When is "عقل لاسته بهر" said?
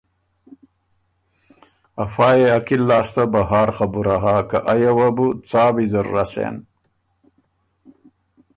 2.57-3.67